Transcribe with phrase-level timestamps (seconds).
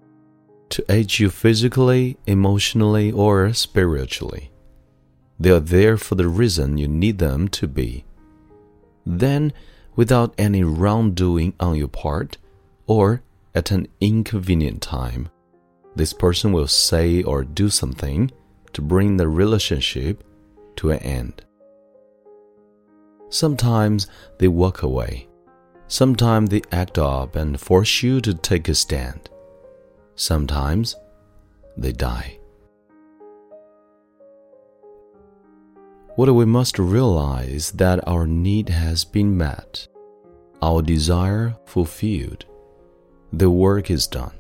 [0.71, 4.53] to aid you physically, emotionally, or spiritually.
[5.39, 8.05] They are there for the reason you need them to be.
[9.07, 9.53] Then,
[9.97, 12.39] without any wrongdoing on your part,
[12.87, 13.23] or
[13.55, 15.29] at an inconvenient time,
[15.97, 18.31] this person will say or do something
[18.73, 20.25] to bring the relationship
[20.77, 21.45] to an end.
[23.29, 25.29] Sometimes they walk away.
[25.87, 29.31] Sometimes they act up and force you to take a stand.
[30.17, 30.97] Sometimes
[31.77, 32.40] they die.
[36.17, 39.87] What we must realize that our need has been met,
[40.61, 42.45] our desire fulfilled,
[43.33, 44.35] the work is done.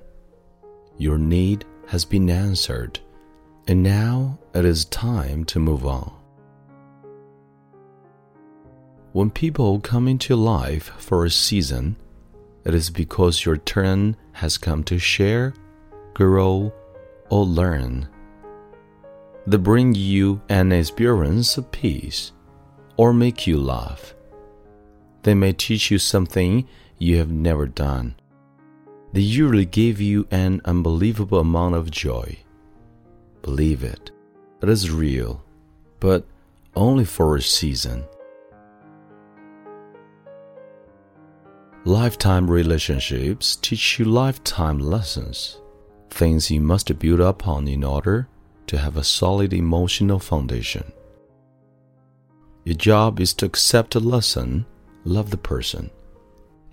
[0.98, 3.00] Your need has been answered,
[3.66, 6.12] and now it is time to move on.
[9.12, 11.96] When people come into life for a season,
[12.64, 15.54] it is because your turn has come to share
[16.14, 16.72] grow,
[17.30, 18.08] or learn.
[19.46, 22.32] They bring you an experience of peace
[22.96, 24.14] or make you laugh.
[25.22, 26.66] They may teach you something
[26.98, 28.14] you have never done.
[29.12, 32.38] They usually give you an unbelievable amount of joy.
[33.42, 34.10] Believe it,
[34.62, 35.42] it is real,
[35.98, 36.26] but
[36.76, 38.04] only for a season.
[41.84, 45.58] Lifetime relationships teach you lifetime lessons
[46.10, 48.28] things you must build upon in order
[48.70, 50.92] to have a solid emotional foundation.
[52.64, 54.64] Your job is to accept a lesson,
[55.02, 55.90] love the person,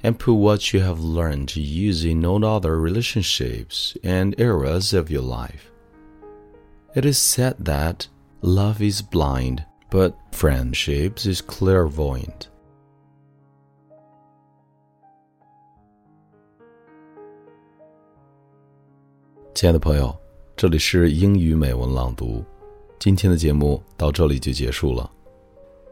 [0.04, 5.10] and put what you have learned to use in all other relationships and areas of
[5.10, 5.72] your life.
[6.94, 8.08] It is said that
[8.42, 12.50] love is blind, but friendships is clairvoyant.
[19.56, 19.80] Dear
[20.58, 22.44] 这里是英语美文朗读，
[22.98, 25.08] 今天的节目到这里就结束了。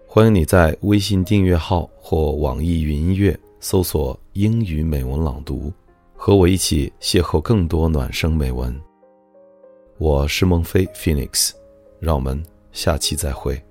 [0.08, 5.72] 欢迎你在微信订阅号或网易云音乐搜索“英语美文朗读”，
[6.18, 8.75] 和我一起邂逅更多暖声美文。
[10.00, 11.52] 我是孟非 Phoenix，
[12.00, 13.64] 让我们下期再会。